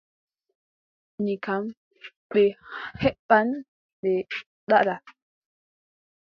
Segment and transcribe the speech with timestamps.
[1.23, 1.63] Ni kam,
[2.31, 2.43] ɓe
[3.01, 3.47] heɓɓan
[4.01, 4.11] ɓe
[4.69, 4.95] daɗɗa.